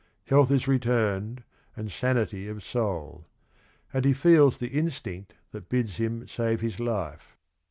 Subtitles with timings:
[0.25, 1.43] "Health is returned
[1.77, 3.27] and sanity of soul,"
[3.93, 7.37] and he feels the instinct that bids him save his life.